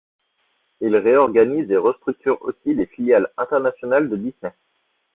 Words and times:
Il 0.79 0.95
réorganise 0.97 1.69
et 1.69 1.77
restructure 1.77 2.41
aussi 2.41 2.73
les 2.73 2.87
filiales 2.87 3.31
internationales 3.37 4.09
de 4.09 4.15
Disney. 4.15 4.51